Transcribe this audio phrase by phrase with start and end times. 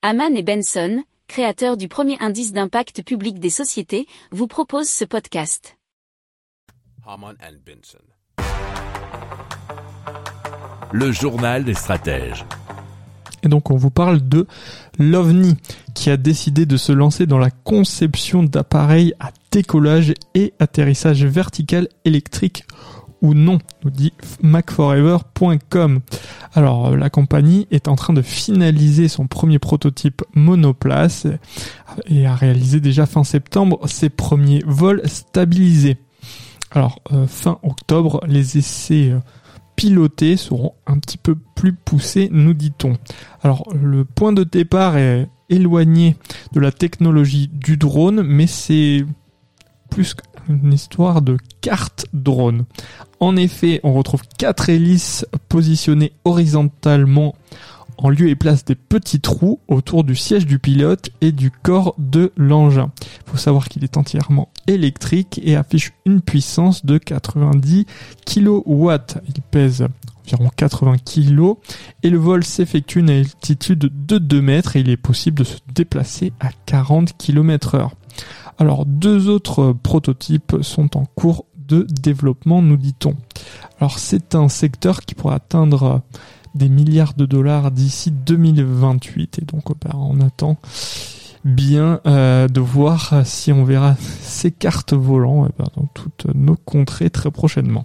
[0.00, 5.76] Haman et Benson, créateurs du premier indice d'impact public des sociétés, vous proposent ce podcast.
[7.04, 7.98] Haman and Benson.
[10.92, 12.44] Le journal des stratèges.
[13.42, 14.46] Et donc on vous parle de
[15.00, 15.56] l'OVNI
[15.96, 21.88] qui a décidé de se lancer dans la conception d'appareils à décollage et atterrissage vertical
[22.04, 22.62] électrique
[23.20, 24.12] ou non, nous dit
[24.42, 26.00] macforever.com.
[26.58, 31.28] Alors la compagnie est en train de finaliser son premier prototype monoplace
[32.06, 35.98] et a réalisé déjà fin septembre ses premiers vols stabilisés.
[36.72, 39.20] Alors euh, fin octobre, les essais euh,
[39.76, 42.96] pilotés seront un petit peu plus poussés, nous dit-on.
[43.44, 46.16] Alors le point de départ est éloigné
[46.54, 49.06] de la technologie du drone, mais c'est
[49.90, 50.14] plus
[50.48, 52.64] une histoire de carte drone.
[53.20, 57.34] En effet, on retrouve quatre hélices positionnées horizontalement
[57.98, 61.94] en lieu et place des petits trous autour du siège du pilote et du corps
[61.98, 62.92] de l'engin.
[63.26, 67.86] Il faut savoir qu'il est entièrement électrique et affiche une puissance de 90
[68.24, 68.92] kW.
[69.26, 69.86] Il pèse
[70.24, 71.54] environ 80 kg
[72.02, 75.44] et le vol s'effectue à une altitude de 2 mètres et il est possible de
[75.44, 77.92] se déplacer à 40 km heure.
[78.58, 83.14] Alors deux autres prototypes sont en cours de développement, nous dit-on.
[83.78, 86.02] Alors c'est un secteur qui pourrait atteindre
[86.54, 90.56] des milliards de dollars d'ici 2028 et donc bah, on attend
[91.44, 96.56] bien euh, de voir si on verra ces cartes volant eh ben, dans toutes nos
[96.56, 97.84] contrées très prochainement.